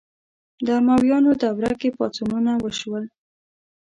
[0.65, 3.03] د امویانو دوره کې پاڅونونه وشول